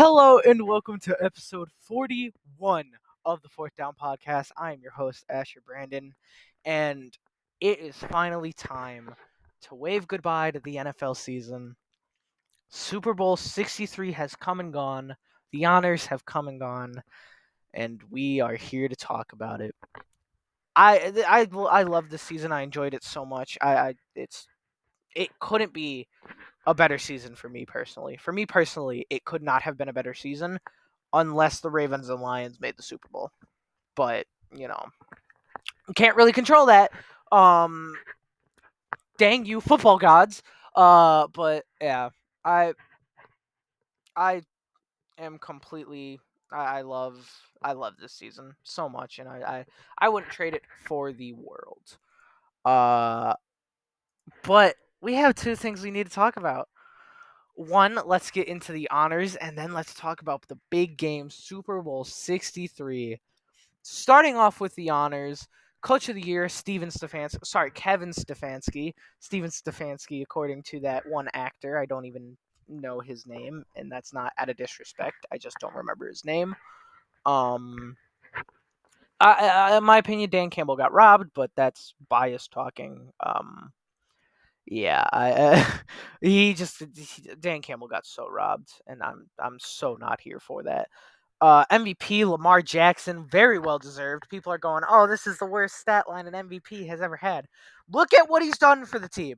[0.00, 2.84] Hello and welcome to episode 41
[3.24, 4.52] of the Fourth Down Podcast.
[4.56, 6.14] I am your host, Asher Brandon,
[6.64, 7.18] and
[7.60, 9.12] it is finally time
[9.62, 11.74] to wave goodbye to the NFL season.
[12.68, 15.16] Super Bowl 63 has come and gone,
[15.50, 17.02] the honors have come and gone,
[17.74, 19.74] and we are here to talk about it.
[20.76, 22.52] I I, I love this season.
[22.52, 23.58] I enjoyed it so much.
[23.60, 24.46] I, I it's
[25.16, 26.06] it couldn't be
[26.68, 28.18] a better season for me personally.
[28.18, 30.60] For me personally, it could not have been a better season
[31.14, 33.32] unless the Ravens and Lions made the Super Bowl.
[33.96, 34.84] But, you know,
[35.96, 36.92] can't really control that.
[37.32, 37.96] Um
[39.16, 40.42] dang you football gods.
[40.76, 42.10] Uh but yeah,
[42.44, 42.74] I
[44.14, 44.42] I
[45.16, 46.20] am completely
[46.52, 47.32] I, I love
[47.62, 49.66] I love this season so much and I, I
[49.98, 51.96] I wouldn't trade it for the world.
[52.62, 53.32] Uh
[54.42, 56.68] but we have two things we need to talk about.
[57.54, 61.82] One, let's get into the honors, and then let's talk about the big game, Super
[61.82, 63.20] Bowl 63.
[63.82, 65.48] Starting off with the honors,
[65.80, 67.44] Coach of the Year, Steven Stefanski.
[67.44, 68.94] Sorry, Kevin Stefanski.
[69.20, 71.78] Steven Stefanski, according to that one actor.
[71.78, 72.36] I don't even
[72.68, 75.26] know his name, and that's not out of disrespect.
[75.32, 76.54] I just don't remember his name.
[77.26, 77.96] Um,
[79.20, 83.12] I, I, in my opinion, Dan Campbell got robbed, but that's bias talking.
[83.20, 83.72] Um,
[84.70, 85.64] yeah, I uh,
[86.20, 90.62] he just he, Dan Campbell got so robbed, and I'm I'm so not here for
[90.64, 90.88] that.
[91.40, 94.28] Uh, MVP Lamar Jackson, very well deserved.
[94.28, 97.46] People are going, "Oh, this is the worst stat line an MVP has ever had."
[97.90, 99.36] Look at what he's done for the team.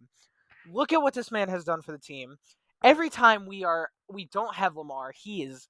[0.73, 2.37] Look at what this man has done for the team.
[2.83, 5.69] Every time we are we don't have Lamar, he is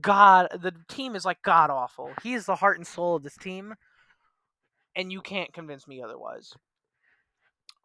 [0.00, 0.48] god.
[0.52, 2.10] The team is like god awful.
[2.22, 3.74] He is the heart and soul of this team,
[4.96, 6.54] and you can't convince me otherwise.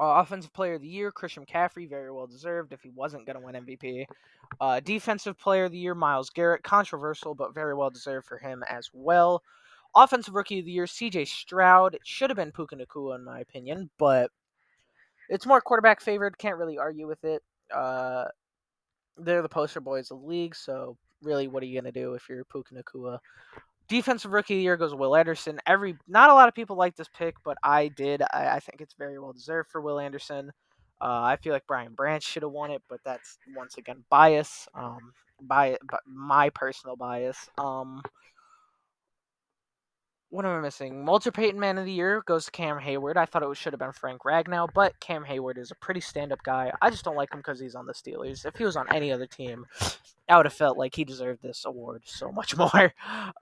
[0.01, 3.35] Uh, offensive player of the year, Christian McCaffrey, very well deserved if he wasn't going
[3.35, 4.07] to win MVP.
[4.59, 8.63] Uh, defensive player of the year, Myles Garrett, controversial but very well deserved for him
[8.67, 9.43] as well.
[9.95, 11.93] Offensive rookie of the year, CJ Stroud.
[11.93, 14.31] It should have been Puka Nacua in my opinion, but
[15.29, 16.35] it's more quarterback favored.
[16.39, 17.43] Can't really argue with it.
[17.71, 18.25] Uh,
[19.17, 22.15] they're the poster boys of the league, so really, what are you going to do
[22.15, 23.19] if you're Puka Nacua?
[23.91, 25.59] Defensive rookie of the year goes Will Anderson.
[25.67, 28.21] Every not a lot of people like this pick, but I did.
[28.21, 30.49] I, I think it's very well deserved for Will Anderson.
[31.01, 34.69] Uh, I feel like Brian Branch should have won it, but that's once again bias.
[34.73, 37.49] Um, by my personal bias.
[37.57, 38.01] Um,
[40.31, 41.05] what am I missing?
[41.05, 43.17] Walter Payton Man of the Year goes to Cam Heyward.
[43.17, 46.41] I thought it should have been Frank Ragnow, but Cam Heyward is a pretty stand-up
[46.43, 46.71] guy.
[46.81, 48.45] I just don't like him because he's on the Steelers.
[48.45, 49.65] If he was on any other team,
[50.29, 52.93] I would have felt like he deserved this award so much more.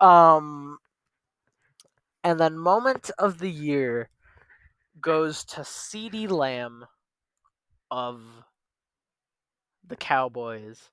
[0.01, 0.79] Um,
[2.23, 4.09] and then Moment of the Year
[4.99, 6.85] goes to CeeDee Lamb
[7.91, 8.23] of
[9.87, 10.89] the Cowboys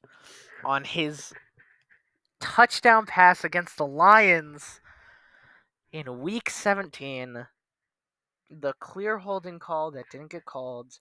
[0.62, 1.32] on his
[2.38, 4.82] touchdown pass against the Lions
[5.92, 7.47] in week 17
[8.50, 10.92] the clear holding call that didn't get called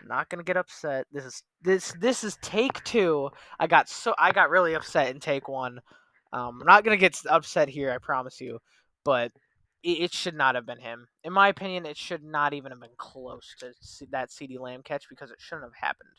[0.00, 4.14] I'm not gonna get upset this is this this is take two i got so
[4.18, 5.80] i got really upset in take one
[6.32, 8.58] um, i'm not gonna get upset here i promise you
[9.04, 9.32] but
[9.86, 11.06] it, it, should not have been him.
[11.22, 13.72] In my opinion it should not even have been close to
[14.10, 16.10] that CeeDee Lamb catch because it shouldn't have happened.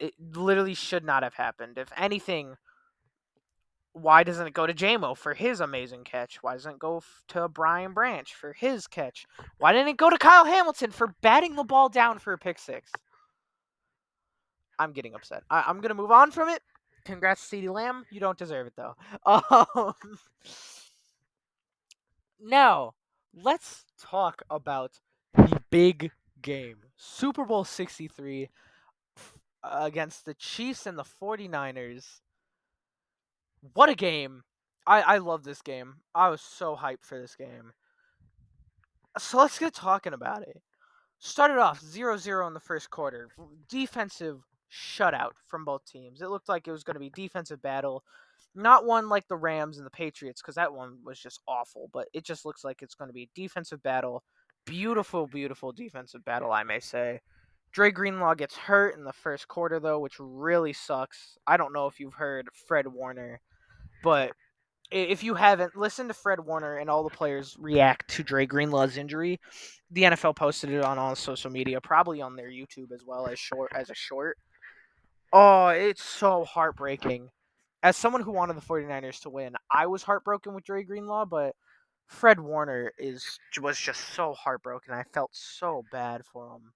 [0.00, 1.78] It literally should not have happened.
[1.78, 2.56] If anything
[4.02, 6.42] why doesn't it go to Jamo for his amazing catch?
[6.42, 9.26] Why doesn't it go to Brian Branch for his catch?
[9.58, 12.58] Why didn't it go to Kyle Hamilton for batting the ball down for a pick
[12.58, 12.90] six?
[14.78, 15.42] I'm getting upset.
[15.50, 16.62] I- am gonna move on from it.
[17.04, 18.04] Congrats, CeeDee Lamb.
[18.10, 18.94] You don't deserve it though.
[19.26, 19.94] Um,
[22.40, 22.94] now
[23.34, 25.00] let's talk about
[25.34, 28.48] the big game, Super Bowl 63
[29.62, 32.20] against the Chiefs and the 49ers
[33.74, 34.42] what a game.
[34.86, 35.96] I, I love this game.
[36.14, 37.72] I was so hyped for this game.
[39.18, 40.62] So let's get talking about it.
[41.18, 43.28] Started off 0 0 in the first quarter.
[43.68, 44.40] Defensive
[44.72, 46.22] shutout from both teams.
[46.22, 48.04] It looked like it was going to be defensive battle.
[48.54, 52.08] Not one like the Rams and the Patriots, because that one was just awful, but
[52.12, 54.22] it just looks like it's going to be defensive battle.
[54.64, 57.20] Beautiful, beautiful defensive battle, I may say.
[57.72, 61.36] Dre Greenlaw gets hurt in the first quarter, though, which really sucks.
[61.46, 63.40] I don't know if you've heard Fred Warner
[64.02, 64.32] but
[64.90, 68.96] if you haven't listened to Fred Warner and all the players react to Dre Greenlaw's
[68.96, 69.38] injury,
[69.90, 73.38] the NFL posted it on all social media, probably on their YouTube as well as
[73.38, 74.38] short as a short.
[75.32, 77.28] Oh, it's so heartbreaking.
[77.82, 81.54] As someone who wanted the 49ers to win, I was heartbroken with Dre Greenlaw, but
[82.06, 84.94] Fred Warner is was just so heartbroken.
[84.94, 86.72] I felt so bad for him.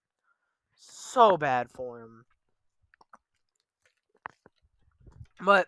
[0.75, 2.25] So bad for him.
[5.41, 5.67] But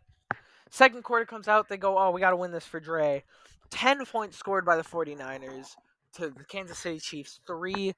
[0.75, 3.23] Second quarter comes out, they go, oh, we got to win this for Dre.
[3.71, 5.69] 10 points scored by the 49ers
[6.15, 7.38] to the Kansas City Chiefs.
[7.47, 7.94] Three.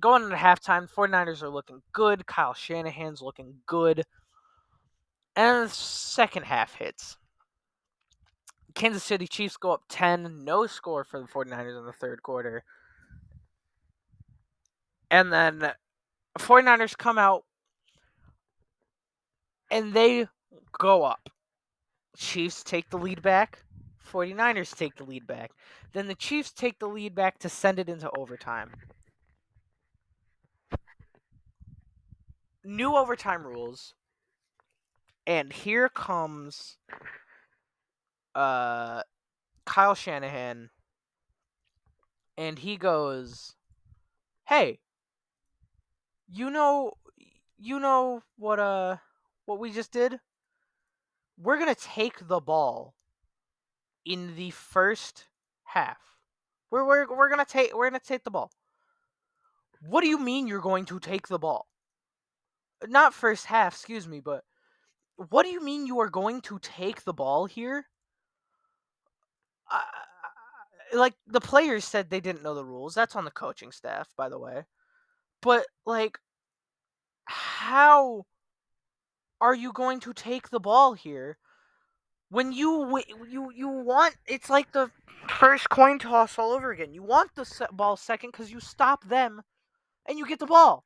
[0.00, 2.26] Going into halftime, 49ers are looking good.
[2.26, 4.04] Kyle Shanahan's looking good.
[5.36, 7.18] And the second half hits.
[8.74, 12.64] Kansas City Chiefs go up 10, no score for the 49ers in the third quarter.
[15.10, 15.72] And then
[16.38, 17.44] 49ers come out
[19.70, 20.28] and they
[20.78, 21.28] go up.
[22.16, 23.64] Chiefs take the lead back.
[23.98, 25.52] 49ers take the lead back.
[25.92, 28.72] Then the Chiefs take the lead back to send it into overtime.
[32.64, 33.94] New overtime rules.
[35.26, 36.76] And here comes
[38.34, 39.02] uh
[39.66, 40.70] Kyle Shanahan
[42.36, 43.54] and he goes,
[44.46, 44.80] "Hey,
[46.32, 46.92] you know
[47.58, 48.96] you know what uh
[49.46, 50.20] what we just did?
[51.42, 52.94] We're going to take the ball
[54.04, 55.26] in the first
[55.64, 55.98] half.
[56.70, 58.50] We're we're we're going to take we're going to take the ball.
[59.80, 61.66] What do you mean you're going to take the ball?
[62.86, 64.44] Not first half, excuse me, but
[65.28, 67.86] what do you mean you are going to take the ball here?
[69.70, 69.80] Uh,
[70.96, 72.94] like the players said they didn't know the rules.
[72.94, 74.64] That's on the coaching staff, by the way.
[75.42, 76.18] But like
[77.24, 78.26] how
[79.40, 81.38] are you going to take the ball here
[82.30, 84.90] when you you you want it's like the
[85.28, 86.92] first coin toss all over again.
[86.94, 89.42] You want the ball second cuz you stop them
[90.06, 90.84] and you get the ball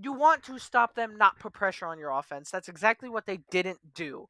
[0.00, 2.50] you want to stop them not put pressure on your offense.
[2.50, 4.28] That's exactly what they didn't do.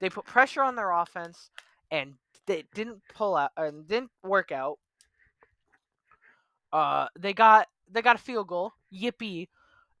[0.00, 1.50] They put pressure on their offense
[1.90, 2.14] and
[2.46, 4.78] they didn't pull out and didn't work out.
[6.72, 9.48] Uh, they got they got a field goal, yippee,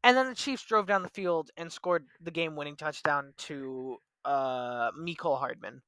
[0.04, 4.92] and then the Chiefs drove down the field and scored the game-winning touchdown to uh
[4.92, 5.82] Mecole Hardman.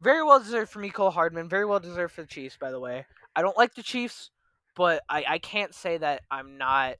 [0.00, 1.48] Very well deserved for Mecole Hardman.
[1.48, 3.04] Very well deserved for the Chiefs, by the way.
[3.36, 4.30] I don't like the Chiefs,
[4.74, 6.96] but I, I can't say that I'm not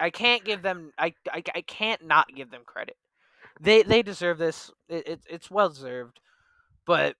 [0.00, 0.92] I can't give them.
[0.98, 2.96] I, I, I can't not give them credit.
[3.60, 4.70] They they deserve this.
[4.88, 6.20] It, it, it's well deserved.
[6.86, 7.16] But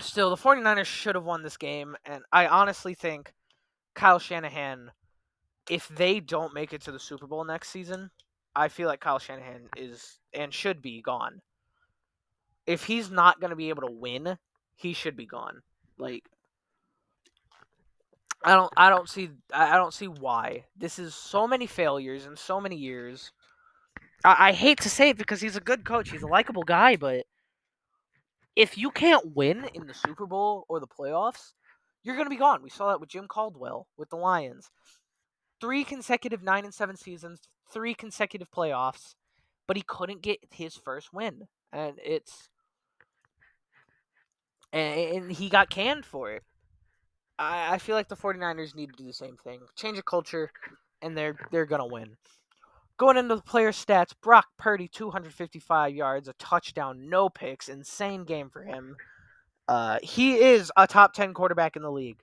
[0.00, 1.96] still, the 49ers should have won this game.
[2.04, 3.32] And I honestly think
[3.94, 4.90] Kyle Shanahan,
[5.68, 8.10] if they don't make it to the Super Bowl next season,
[8.54, 11.40] I feel like Kyle Shanahan is and should be gone.
[12.66, 14.38] If he's not going to be able to win,
[14.74, 15.62] he should be gone.
[15.98, 16.24] Like
[18.44, 20.64] I don't I don't see I don't see why.
[20.76, 23.32] This is so many failures in so many years.
[24.24, 26.10] I, I hate to say it because he's a good coach.
[26.10, 27.26] He's a likable guy, but
[28.54, 31.52] if you can't win in the Super Bowl or the playoffs,
[32.02, 32.62] you're gonna be gone.
[32.62, 34.70] We saw that with Jim Caldwell with the Lions.
[35.60, 37.40] Three consecutive nine and seven seasons,
[37.72, 39.14] three consecutive playoffs,
[39.66, 41.48] but he couldn't get his first win.
[41.72, 42.48] And it's
[44.72, 46.42] and he got canned for it.
[47.38, 49.60] I, I feel like the 49ers need to do the same thing.
[49.76, 50.50] Change of culture,
[51.02, 52.16] and they're they're gonna win.
[52.98, 58.48] Going into the player stats, Brock Purdy, 255 yards, a touchdown, no picks, insane game
[58.48, 58.96] for him.
[59.68, 62.20] Uh, he is a top 10 quarterback in the league.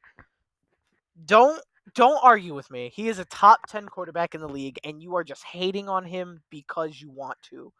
[1.25, 1.61] Don't
[1.95, 2.91] don't argue with me.
[2.93, 6.05] He is a top 10 quarterback in the league, and you are just hating on
[6.05, 7.71] him because you want to.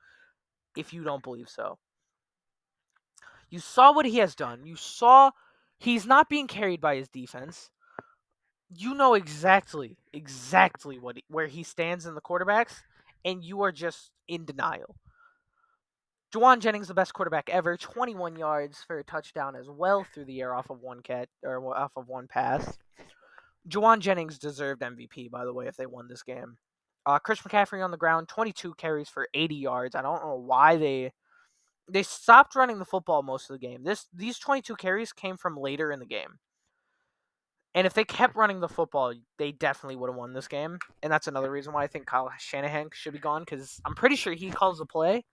[0.76, 1.78] If you don't believe so,
[3.50, 4.66] you saw what he has done.
[4.66, 5.32] You saw
[5.84, 7.70] He's not being carried by his defense.
[8.74, 12.84] You know exactly, exactly what he, where he stands in the quarterbacks,
[13.26, 14.96] and you are just in denial.
[16.34, 20.40] Jauan Jennings, the best quarterback ever, 21 yards for a touchdown as well through the
[20.40, 22.78] air off of one catch or off of one pass.
[23.70, 26.58] Jauan Jennings deserved MVP, by the way, if they won this game.
[27.06, 29.96] Uh, Chris McCaffrey on the ground, 22 carries for 80 yards.
[29.96, 31.12] I don't know why they
[31.90, 33.84] they stopped running the football most of the game.
[33.84, 36.40] This these 22 carries came from later in the game.
[37.76, 40.78] And if they kept running the football, they definitely would have won this game.
[41.02, 44.16] And that's another reason why I think Kyle Shanahan should be gone because I'm pretty
[44.16, 45.26] sure he calls the play.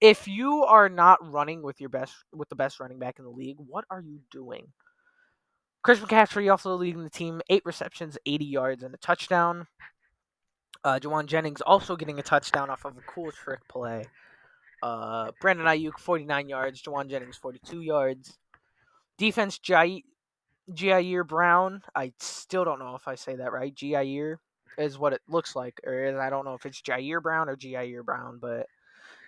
[0.00, 3.30] If you are not running with your best with the best running back in the
[3.30, 4.66] league, what are you doing?
[5.84, 9.66] Chris McCaffrey also leading the team, eight receptions, 80 yards, and a touchdown.
[10.82, 14.06] Uh, Jauan Jennings also getting a touchdown off of a cool trick play.
[14.82, 16.82] Uh, Brandon Aiyuk, 49 yards.
[16.82, 18.38] Jauan Jennings, 42 yards.
[19.18, 21.82] Defense, Jair Brown.
[21.94, 23.74] I still don't know if I say that right.
[23.74, 24.36] Jair
[24.78, 25.82] is what it looks like.
[25.86, 28.68] Or I don't know if it's Jair Brown or Jair Brown, but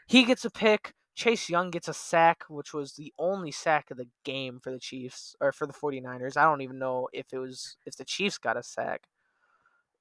[0.06, 0.94] he gets a pick.
[1.16, 4.78] Chase Young gets a sack, which was the only sack of the game for the
[4.78, 6.36] Chiefs or for the 49ers.
[6.36, 9.08] I don't even know if it was if the Chiefs got a sack.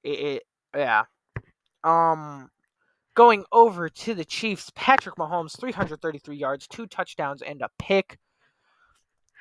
[0.04, 0.42] It, it
[0.74, 1.04] yeah.
[1.82, 2.50] Um
[3.16, 8.18] Going over to the Chiefs, Patrick Mahomes, 333 yards, two touchdowns, and a pick.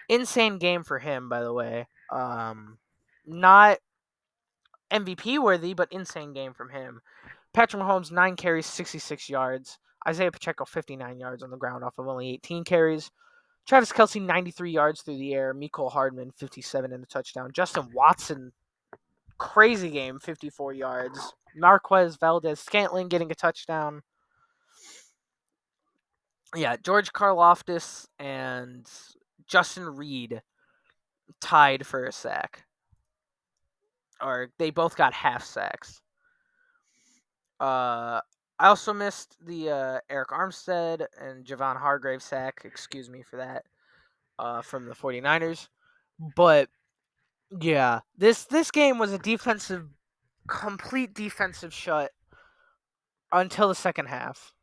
[0.08, 1.88] Insane game for him, by the way.
[2.10, 2.78] Um,
[3.26, 3.80] not
[4.92, 7.02] MVP worthy, but insane game from him.
[7.54, 9.78] Patrick Mahomes, nine carries, 66 yards.
[10.08, 13.12] Isaiah Pacheco, 59 yards on the ground off of only 18 carries.
[13.68, 15.54] Travis Kelce, 93 yards through the air.
[15.54, 17.52] Mecole Hardman, 57 in the touchdown.
[17.52, 18.52] Justin Watson,
[19.38, 21.34] crazy game, 54 yards.
[21.56, 24.02] Marquez Valdes-Scantling getting a touchdown.
[26.56, 28.88] Yeah, George Karlaftis and
[29.48, 30.42] Justin Reid
[31.42, 32.64] tied for a sack.
[34.22, 36.02] Or they both got half sacks.
[37.60, 38.22] Uh,
[38.58, 42.62] I also missed the uh, Arik Armstead and Javon Hargrave sack.
[42.64, 43.66] Excuse me for that.
[44.40, 45.68] Uh, from the 49ers.
[46.36, 46.70] But
[47.62, 49.88] yeah, this this game was a defensive
[50.48, 52.12] complete defensive shut
[53.32, 54.54] until the second half.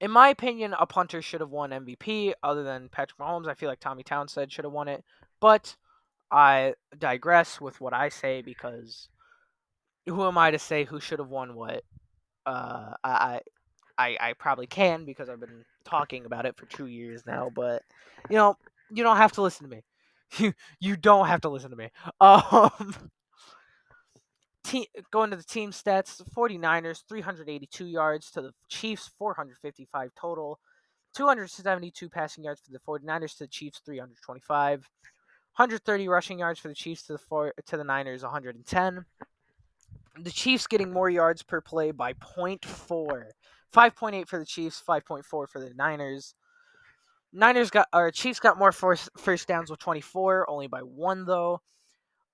[0.00, 3.48] In my opinion, a punter should have won MVP other than Patrick Mahomes.
[3.48, 5.04] I feel like Tommy Townsend should have won it,
[5.40, 5.76] but
[6.30, 9.08] I digress with what I say because
[10.06, 11.82] who am I to say who should have won what?
[12.46, 13.40] Uh, I,
[13.96, 17.50] I, I probably can because I've been talking about it for two years now.
[17.54, 17.82] But
[18.28, 18.56] you know,
[18.90, 19.82] you don't have to listen to me.
[20.38, 21.90] You you don't have to listen to me.
[22.20, 22.94] Um,
[24.64, 30.58] team, going to the team stats: 49ers 382 yards to the Chiefs 455 total.
[31.14, 34.80] 272 passing yards for the 49ers to the Chiefs 325.
[34.80, 39.04] 130 rushing yards for the Chiefs to the four, to the Niners 110
[40.20, 43.24] the Chiefs getting more yards per play by 0.4.
[43.74, 46.34] 5.8 for the Chiefs, 5.4 for the Niners.
[47.32, 51.60] Niners got or Chiefs got more first first downs with 24, only by one though.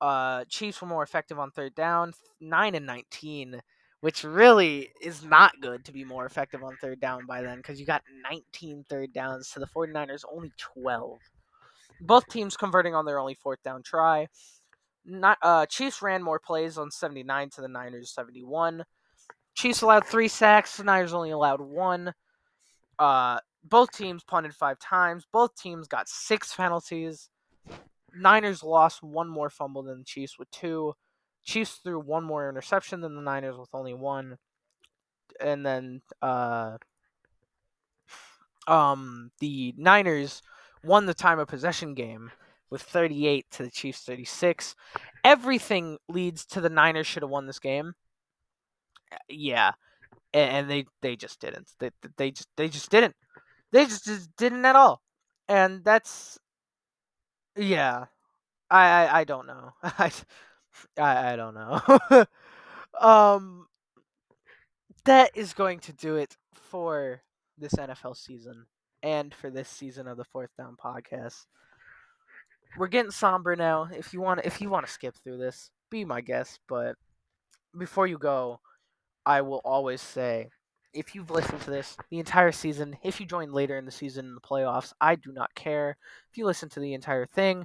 [0.00, 3.60] Uh, Chiefs were more effective on third down, 9 and 19,
[4.00, 7.80] which really is not good to be more effective on third down by then because
[7.80, 11.18] you got 19 third downs to the 49ers, only 12.
[12.02, 14.26] Both teams converting on their only fourth down try.
[15.04, 18.84] Not uh, Chiefs ran more plays on 79 to the Niners 71.
[19.54, 20.80] Chiefs allowed three sacks.
[20.82, 22.12] Niners only allowed one.
[22.98, 25.26] Uh, both teams punted five times.
[25.30, 27.28] Both teams got six penalties.
[28.14, 30.94] Niners lost one more fumble than the Chiefs with two.
[31.44, 34.36] Chiefs threw one more interception than the Niners with only one.
[35.40, 36.76] And then uh,
[38.66, 40.42] um, the Niners
[40.84, 42.30] won the time of possession game
[42.70, 44.74] with 38 to the Chiefs 36.
[45.24, 47.94] Everything leads to the Niners should have won this game.
[49.28, 49.72] Yeah.
[50.32, 51.68] And they they just didn't.
[51.80, 53.16] They they just they just didn't.
[53.72, 55.02] They just, just didn't at all.
[55.48, 56.38] And that's
[57.56, 58.04] yeah.
[58.70, 59.70] I I, I don't know.
[59.82, 60.12] I
[60.96, 62.24] I, I don't know.
[63.00, 63.66] um
[65.04, 67.22] that is going to do it for
[67.58, 68.66] this NFL season
[69.02, 71.46] and for this season of the Fourth Down podcast
[72.76, 73.88] we're getting somber now.
[73.92, 76.60] If you want, if you want to skip through this, be my guest.
[76.68, 76.96] But
[77.76, 78.60] before you go,
[79.26, 80.48] I will always say,
[80.92, 84.26] if you've listened to this the entire season, if you join later in the season
[84.26, 85.96] in the playoffs, I do not care.
[86.30, 87.64] If you listen to the entire thing,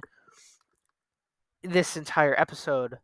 [1.62, 2.98] this entire episode,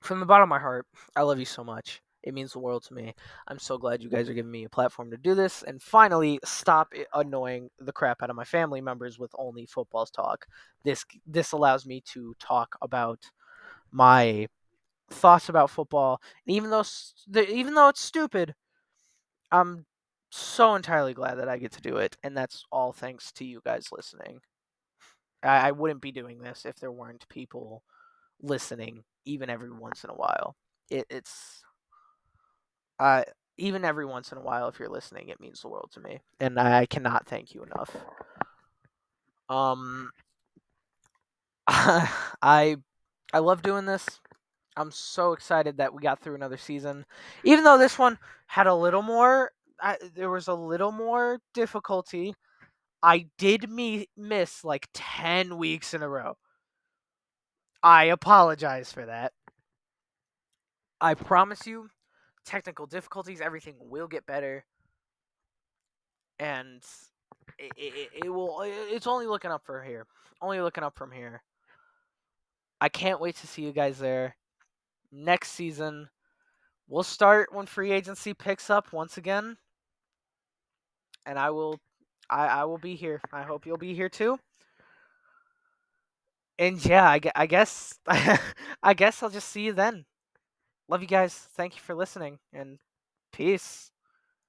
[0.00, 0.86] from the bottom of my heart,
[1.16, 2.02] I love you so much.
[2.22, 3.14] It means the world to me.
[3.48, 6.38] I'm so glad you guys are giving me a platform to do this and finally
[6.44, 10.46] stop eh, annoying the crap out of my family members with only footballs talk.
[10.84, 13.20] This this allows me to talk about
[13.92, 14.48] my
[15.10, 16.20] thoughts about football.
[16.46, 16.84] And even though
[17.34, 18.54] even though it's stupid,
[19.52, 19.86] I'm
[20.30, 23.60] so entirely glad that I get to do it, and that's all thanks to you
[23.64, 24.40] guys listening.
[25.42, 27.82] I, I wouldn't be doing this if there weren't people
[28.42, 30.56] listening, even every once in a while.
[30.90, 31.62] It, it's
[33.00, 33.22] uh,
[33.56, 36.20] even every once in a while, if you're listening, it means the world to me,
[36.38, 37.96] and I cannot thank you enough.
[39.48, 40.10] Um,
[41.66, 42.76] I
[43.32, 44.06] I love doing this.
[44.76, 47.06] I'm so excited that we got through another season,
[47.42, 49.50] even though this one had a little more.
[49.82, 52.34] I, there was a little more difficulty.
[53.02, 56.36] I did me miss like ten weeks in a row.
[57.82, 59.32] I apologize for that.
[61.00, 61.88] I promise you,
[62.50, 64.64] technical difficulties, everything will get better,
[66.40, 66.82] and
[67.58, 68.62] it, it, it will.
[68.64, 70.04] It's only looking up from here.
[70.42, 71.42] Only looking up from here.
[72.80, 74.34] I can't wait to see you guys there
[75.12, 76.08] next season.
[76.88, 79.56] We'll start when free agency picks up once again,
[81.24, 81.78] and I will,
[82.28, 83.20] I, I will be here.
[83.32, 84.40] I hope you'll be here too.
[86.58, 87.96] And yeah, I, I guess
[88.82, 90.04] I guess I'll just see you then
[90.90, 91.34] love you guys.
[91.34, 92.78] Thank you for listening, and
[93.32, 93.89] Peace.